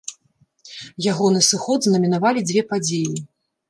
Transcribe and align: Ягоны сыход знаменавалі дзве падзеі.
Ягоны 1.13 1.43
сыход 1.51 1.79
знаменавалі 1.91 2.47
дзве 2.51 2.69
падзеі. 2.75 3.27